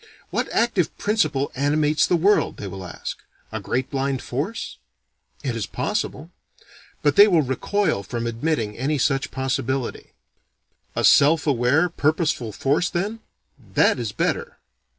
[0.31, 3.19] What active principle animates the world, they will ask.
[3.51, 4.79] A great blind force?
[5.43, 6.31] It is possible.
[7.03, 10.13] But they will recoil from admitting any such possibility.
[10.95, 13.19] A self aware purposeful force then?
[13.75, 14.57] That is better!